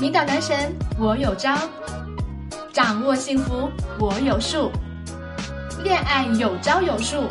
[0.00, 1.56] 迷倒男神我有招，
[2.72, 4.70] 掌握幸福我有数，
[5.82, 7.28] 恋爱有招有数，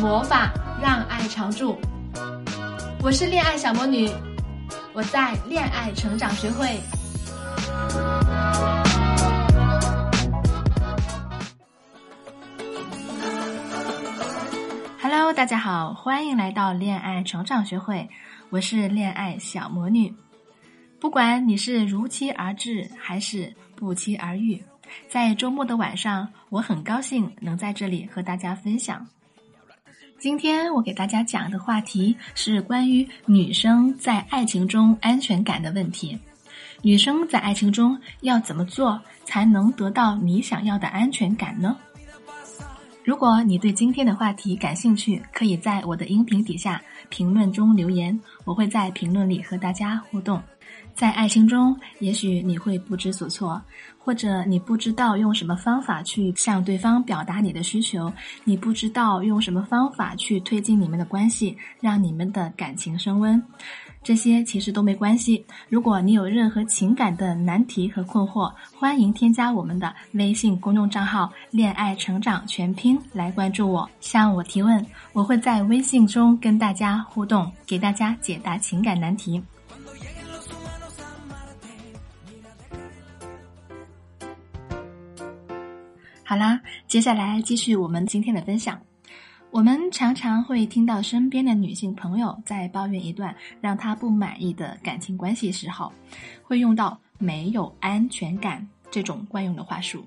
[0.00, 0.50] 魔法
[0.82, 1.78] 让爱常驻。
[3.02, 4.10] 我是恋爱小魔女，
[4.92, 6.80] 我在恋爱成长学会。
[15.00, 18.08] Hello，大家好，欢迎来到恋爱成长学会，
[18.52, 20.14] 我是恋爱小魔女。
[21.00, 24.62] 不管你是如期而至还是不期而遇，
[25.08, 29.06] 在周末的晚上，我很高兴能在这里和大家分享。
[30.18, 36.18] 今天我给大家讲的话题是关于女生在爱情中安全感的问题。
[36.82, 41.74] 女生在爱情中要怎么做才能得到你想要的安全感呢？
[43.02, 50.42] 如果你对今天的话题感兴趣，可以在我的音频底下评论中留言，我会在评论里和大家互动。
[50.94, 53.60] 在爱情中，也许你会不知所措，
[53.98, 58.12] 或者你不知道用什么方法去向对方表达你的需求，
[58.44, 63.42] 你不知道用什么方法去推进你们的关系，让你们的感情升温。
[64.04, 65.44] 这些其实都没关系。
[65.68, 79.40] 如果你有任何情感的难题和困惑，欢迎添加我们的微信公众账号“恋爱成长全拼”来关注我，向我提问，我会在微信中跟大家互动，给大家解答情感难题。
[86.24, 88.80] 好啦，接下来继续我们今天的分享。
[89.50, 95.92] 我们常常会听到身边的女性朋友在抱怨一段让她不满意的感情关系时候，
[96.42, 100.06] 会用到“没有安全感”这种惯用的话术，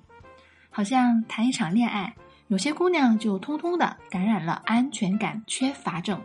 [0.71, 2.15] 好像谈一场恋爱，
[2.47, 6.19] 有些姑娘就通通的感染了安全感缺乏症，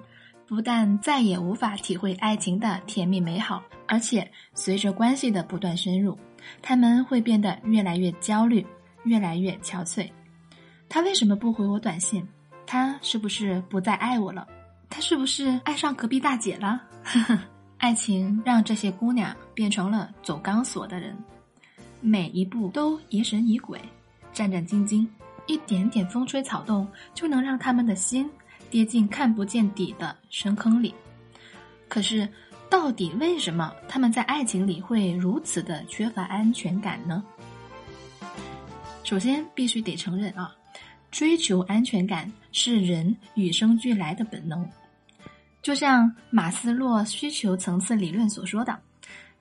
[0.46, 6.16] 不但再也无法体会爱情的甜蜜美好，而且随着关系的不断深入，
[6.62, 8.64] 她们会变得越来越焦虑。
[9.04, 10.10] 越来越憔悴，
[10.88, 12.26] 他为什么不回我短信？
[12.66, 14.46] 他是不是不再爱我了？
[14.88, 16.82] 他是不是爱上隔壁大姐了？
[17.78, 21.16] 爱情让这些姑娘变成了走钢索的人，
[22.00, 23.80] 每一步都疑神疑鬼、
[24.32, 25.06] 战战兢兢，
[25.46, 28.30] 一点点风吹草动就能让他们的心
[28.68, 30.94] 跌进看不见底的深坑里。
[31.88, 32.28] 可是，
[32.68, 37.24] 到底为什么他们在爱情里会如此的缺乏安全感呢？
[39.02, 40.54] 首先，必须得承认啊，
[41.10, 44.64] 追求安全感是人与生俱来的本能。
[45.62, 48.78] 就像马斯洛需求层次理论所说的，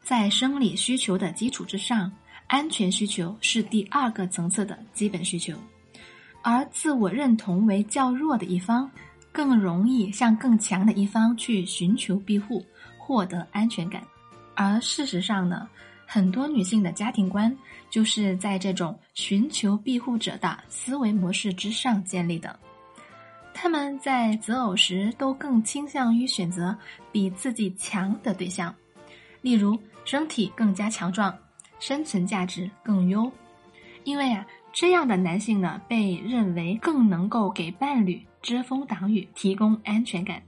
[0.02, 2.12] 在生理需求的基础之上，
[2.48, 5.54] 安全需求是第二个层次的基本需求。
[6.42, 8.90] 而自我认同为较弱的一方，
[9.32, 12.66] 更容易向更强的一方去寻求庇护，
[12.98, 14.02] 获得安全感。
[14.56, 15.70] 而事实上呢？
[16.12, 17.56] 很多女性的家庭观
[17.88, 22.60] 就是在这种寻求庇护者的思维模式之上建立的。
[23.54, 26.76] 她们在择偶时都更倾向于选择
[27.12, 28.74] 比自己强的对象，
[29.42, 31.32] 例如身体更加强壮、
[31.80, 33.32] 生存价值更优，
[34.04, 34.44] 因为啊，
[34.74, 40.42] 这样的男性呢被认为更能够给伴侣遮风挡雨、提供安全感。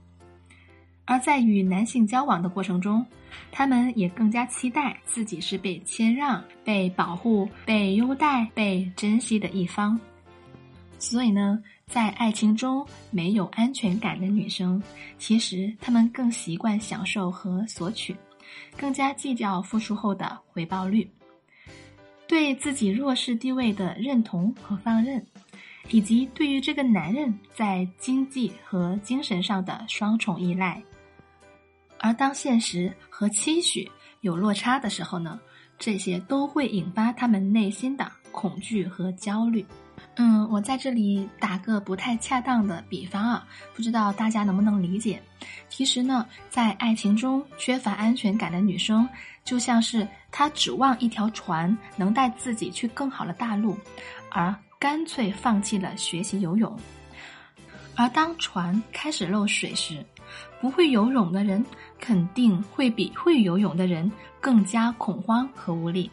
[1.04, 3.04] 而在与男性交往的过程中，
[3.50, 9.98] 他们也更加期待自己是被谦让、被保护、被优待、被珍惜的一方。
[10.98, 14.80] 所以呢，在爱情中没有安全感的女生，
[15.18, 18.16] 其实她们更习惯享受和索取，
[18.76, 21.10] 更加计较付出后的回报率，
[22.28, 25.26] 对自己弱势地位的认同和放任，
[25.90, 30.80] 以及对于这个男人在经济和精神上的双重依赖。
[32.02, 33.90] 而当现实和期许
[34.20, 35.40] 有落差的时候呢，
[35.78, 39.64] 这些都会引发他们内心的恐惧和焦虑。
[40.16, 45.22] 嗯，我在这里打个不太恰当的比方啊，不知道大家能不能理解？
[45.68, 49.08] 其实呢，在爱情中缺乏安全感的女生，
[49.44, 53.78] 就像是她指望一条船能带自己去更好的大陆，
[54.28, 56.76] 而干脆放弃了学习游泳。
[57.94, 60.04] 而当船开始漏水时，
[60.60, 61.64] 不会游泳的人
[61.98, 66.10] 肯定会比会游泳的人更加恐慌和无力。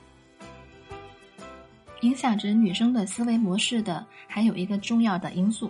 [2.01, 5.69] 影响着女生的思维模式的还有一个重要的因素，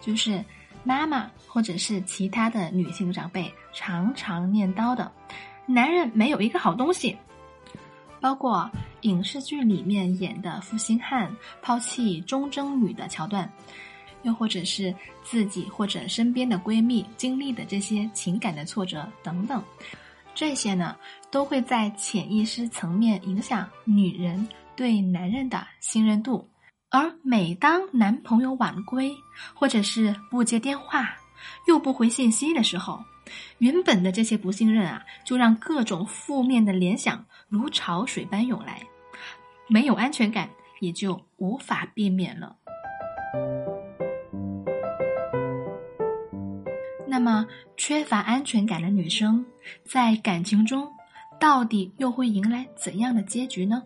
[0.00, 0.42] 就是
[0.82, 5.12] 妈妈或者是其他的女性长辈常常念叨的
[5.66, 7.16] “男人没有一个好东西”，
[8.18, 8.70] 包括
[9.02, 13.52] 影视剧里面演的负心汉抛弃忠贞女的桥段。
[14.22, 19.62] 又或者是自己或者身边的闺蜜经历的这些情感的挫折等等，
[20.34, 20.96] 这些呢，
[21.30, 26.48] 都会在潜意识层面影响女人对男人的信任度。
[26.90, 29.14] 而每当男朋友晚归，
[29.54, 31.14] 或者是不接电话，
[31.66, 32.98] 又不回信息的时候，
[33.58, 38.82] 原本的这些不信任啊，就让各种负面的联想如潮水般涌来，
[39.68, 40.48] 没有安全感
[40.80, 42.56] 也就无法避免了。
[47.18, 49.44] 那么，缺乏安全感的女生
[49.84, 50.88] 在感情中
[51.40, 53.82] 到底又会迎来怎样的结局呢？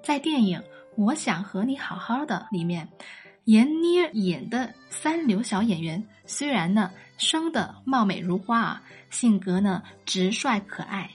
[0.00, 0.60] 在电影
[0.96, 2.88] 《我想和你好好的》里面，
[3.46, 11.10] 闫妮演的三流小演员，虽然呢生的貌美如花啊，性格呢直率可爱，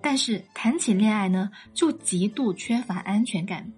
[0.00, 3.70] 但是谈起恋爱呢就极度缺乏安全感。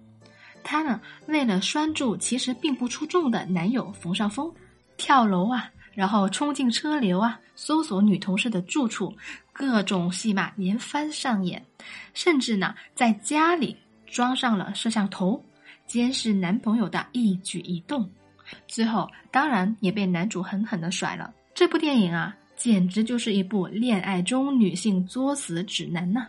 [0.63, 4.49] 她呢为了拴住其实并不出众的男友冯绍峰，
[4.95, 5.69] 跳楼啊！
[5.99, 9.13] 然后冲进车流啊，搜索女同事的住处，
[9.51, 11.61] 各种戏码连番上演，
[12.13, 13.75] 甚至呢，在家里
[14.05, 15.43] 装上了摄像头，
[15.85, 18.09] 监视男朋友的一举一动。
[18.65, 21.33] 最后，当然也被男主狠狠的甩了。
[21.53, 26.25] 这部电影啊，简直就是一部恋爱中女性作死指南呐。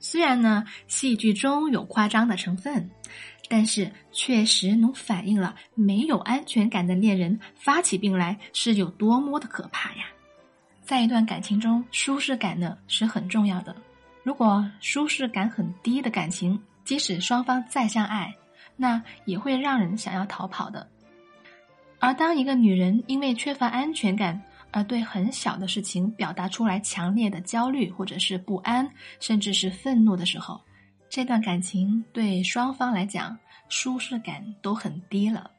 [0.00, 2.90] 虽然呢，戏剧中有夸张的成分。
[3.52, 10.04] 但是确实能反映了没有安全感的恋人发起病来是有多么的可怕呀！
[10.84, 13.74] 在一段感情中，舒适感呢是很重要的。
[14.22, 18.32] 如果舒适感很低的感情，即使双方再相爱，
[18.76, 20.88] 那也会让人想要逃跑的。
[21.98, 28.88] 而当一个女人因为缺乏安全感而对很小的事情表达出来强烈的焦虑或者是不安，
[29.18, 30.60] 甚至是愤怒的时候，
[31.10, 33.36] 这段感情对双方来讲
[33.68, 35.50] 舒适感都很低了，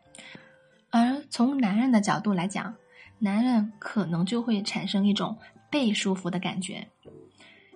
[0.89, 2.73] 而从男人的角度来讲，
[3.19, 5.37] 男人可能就会产生一种
[5.69, 6.87] 被束缚的感觉，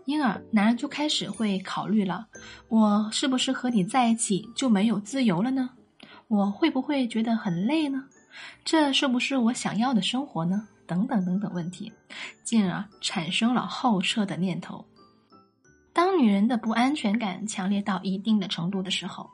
[0.06, 2.26] 因而男人就开始会考虑了：
[2.70, 5.70] 我是不是和你在一起就没有自由了呢？
[6.30, 8.06] 我会不会觉得很累呢？
[8.64, 10.66] 这是不是我想要的生活呢？
[10.88, 11.92] 等等等等问题，
[12.42, 14.86] 进而产生了后撤的念头。
[15.96, 19.30] 当女人的不安全感强烈到一定的程度的时候，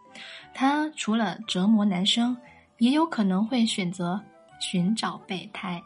[0.54, 2.38] 她除了折磨男生，
[2.78, 4.22] 也有可能会选择
[4.60, 5.82] 寻找备胎。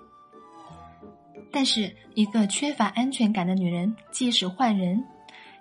[1.50, 5.01] 但是，一个缺乏安全感的女人，即使换人，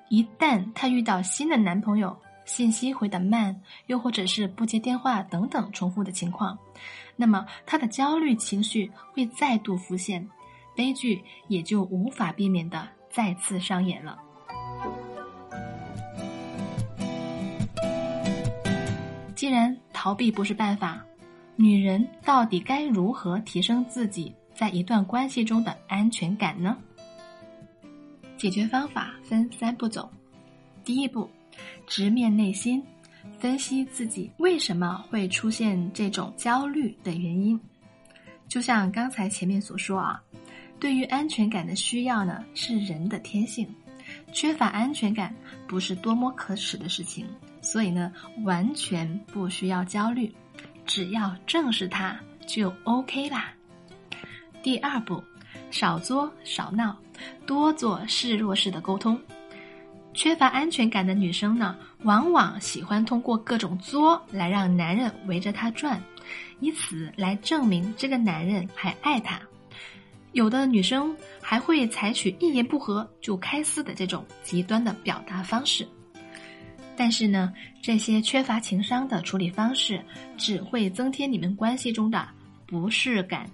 [0.08, 6.58] 一旦她遇到新的男朋友，信息回的慢，又或者是不接电话等等重复的情况，
[7.14, 10.28] 那么她的焦虑情绪会再度浮现，
[10.74, 14.18] 悲剧也就无法避免的再次上演了。
[19.34, 21.04] 既然逃避不是办法，
[21.56, 26.76] 女人到底该如何提升自己在一段关系中的安全感呢？
[28.36, 30.10] 解决方法分三步走。
[30.84, 31.28] 第一步，
[31.86, 32.82] 直面内心，
[33.38, 37.58] 分析自己为什么会出现这种焦虑的原因。
[38.48, 40.22] 就像刚才前面所说啊，
[40.78, 43.66] 对于安全感的需要呢，是人的天性，
[44.34, 45.34] 缺乏安全感
[45.66, 47.26] 不是多么可耻的事情。
[47.62, 50.30] 所以呢，完全不需要焦虑，
[50.84, 52.14] 只要正视它
[52.46, 53.54] 就 OK 啦。
[54.62, 55.24] 第二步，
[55.70, 56.94] 少作少闹，
[57.46, 59.18] 多做示弱式的沟通。
[60.12, 66.00] 缺乏安全感的女生呢，往往喜欢通过各种作来让男人围着她转，
[66.60, 69.40] 以此来证明这个男人还爱她。
[70.34, 75.88] 有的女生还会采取一言不合就开撕的这种极端的表达方式。
[76.96, 80.04] 但是呢，这些缺乏情商的处理方式
[80.36, 82.28] 只会增添你们关系中的
[82.66, 83.48] 不适感，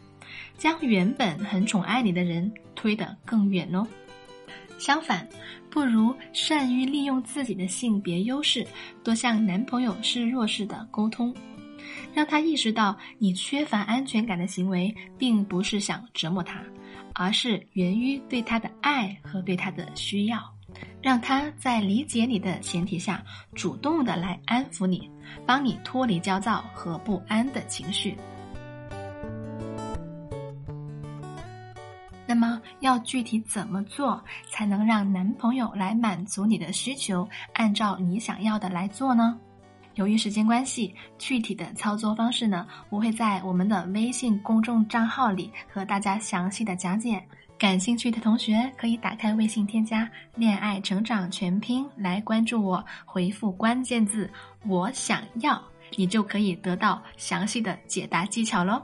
[0.58, 3.86] 将原本很宠爱你的人推得更远哦。
[4.78, 5.28] 相反，
[5.70, 8.66] 不如善于利用自己的性别优势，
[9.04, 11.34] 多向男朋友示弱势的沟通，
[12.12, 16.62] 让他意识到你缺乏安全感的行为并不是想折磨他，
[17.14, 20.40] 而是源于对他的爱和对他的需要。
[21.02, 25.10] 让他在理解你的前提下，主动的来安抚你，
[25.44, 28.16] 帮你脱离焦躁和不安的情绪。
[32.24, 39.36] 那么，要具体怎么做才能让男朋友来满足你的需求，按照你想要的来做呢？
[39.94, 47.22] 由于时间关系，具体的操作方式呢，我会在我们的微信公众账号里和大家详细的讲解。
[47.58, 54.30] 感兴趣的同学可以打开微信，添加“恋爱成长全拼”来关注我，回复关键字
[54.66, 55.62] “我想要”，
[55.94, 58.82] 你就可以得到详细的解答技巧喽。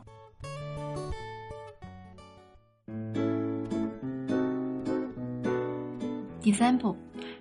[6.43, 6.95] 第三步，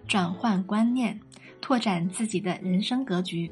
[0.08, 1.20] 转换观念，
[1.66, 3.52] 拓展自己的人生格局。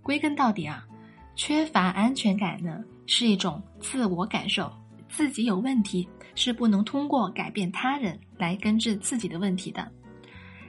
[0.00, 0.86] 归根到底啊，
[1.34, 4.72] 缺乏安全感呢，是一种自我感受，
[5.08, 9.90] 自己有问题是不能通过改变他人来根治自己的问题的。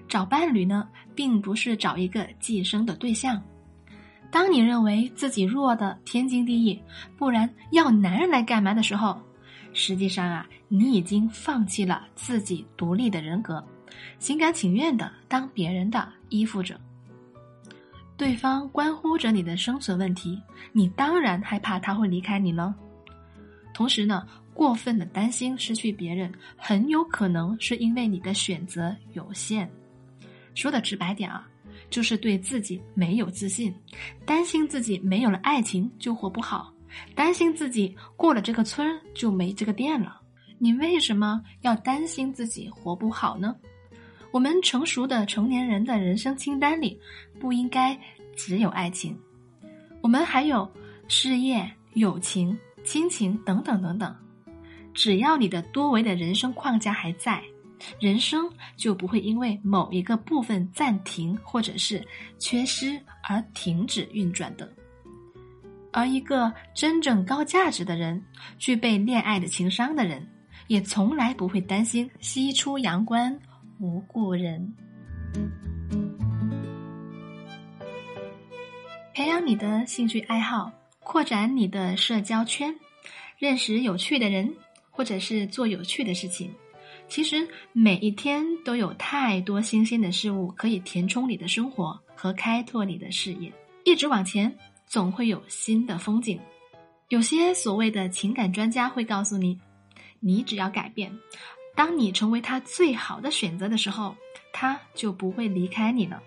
[0.08, 3.40] 找伴侣呢，并不是找一个寄生的对象。
[4.32, 6.82] 当你认为自己弱的天经地义，
[7.20, 9.16] 不然要男人来干嘛的时候，
[9.74, 13.64] 实际上啊，你已经放弃了自己独立的人格，
[14.18, 16.82] 心甘情愿的当别人的依附着。
[18.18, 22.74] 对方关乎着你的生存问题，你当然害怕他会离开你了。
[23.74, 29.70] 同时呢，过分的担心失去别人，很有可能是因为你的选择有限。
[30.54, 31.48] 说的直白点啊，
[31.90, 33.74] 就是对自己没有自信，
[34.26, 36.72] 担心自己没有了爱情就活不好，
[37.16, 40.22] 担心自己过了这个村就没这个店了。
[40.60, 43.56] 你为什么要担心自己活不好呢？
[44.32, 47.00] 我们成熟的成年人的人生清单里，
[47.40, 47.98] 不应该
[48.36, 49.18] 只有爱情，
[50.02, 50.70] 我们还有
[51.08, 54.16] 事业、友情、亲情等等等等。
[54.94, 57.42] 只要你的多维的人生框架还在。
[58.00, 58.48] 人生
[58.78, 62.06] 就不会因为某一个部分暂停或者是
[62.38, 64.72] 缺失而停止运转的。
[65.92, 68.24] 而一个真正高价值的人，
[68.60, 70.24] 具备恋爱的情商的人，
[70.68, 73.36] 也从来不会担心西出阳关
[73.82, 74.76] 无故人。
[79.16, 82.76] 培养你的兴趣爱好，扩展你的社交圈，
[83.40, 84.56] 认识有趣的人，
[84.92, 86.54] 或者是做有趣的事情。
[87.08, 93.52] 其实每一天都有太多新鲜的事物可以填充你的生活和开拓你的视野。
[93.84, 96.40] 一直往前，总会有新的风景。
[97.10, 99.60] 有些所谓的情感专家会告诉你，
[100.20, 101.12] 你只要改变，
[101.75, 104.16] 当你成为他最好的选择的时候，
[104.54, 106.22] 他就不会离开你了。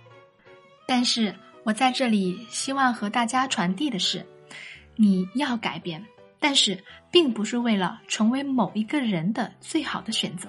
[0.87, 4.25] 但是我在这里希望和大家传递的是，
[4.97, 6.05] 你要改变，
[6.39, 10.49] 但是并不是为了成为某一个人的最好的选择。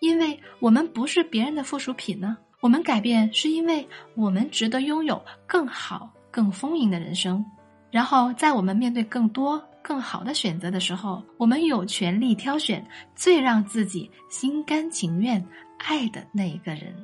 [0.00, 7.44] 因为我们不是别人的附属品呢，我们改变是因为我们值得拥有更好、更丰盈的人生。
[7.90, 12.82] 然后，在我们面对更多、更好的选择的时候，我们有权利挑选
[13.14, 16.94] 最让自己心甘情愿爱的那一个人。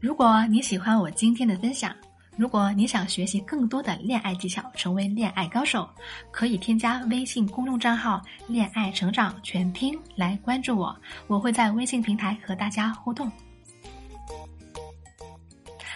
[0.00, 1.94] 如果你喜欢我今天的分享。
[2.36, 5.88] 如果你想学习更多的恋爱技巧，成为恋爱高手，
[6.30, 13.28] 可以添加微信公众账号“恋爱成长全拼”来关注我，我会在微信平台和大家互动。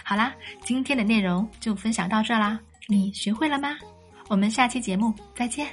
[0.03, 3.77] 好啦，今天的内容就分享到这啦，你学会了吗？
[4.29, 5.67] 我们下期节目再见。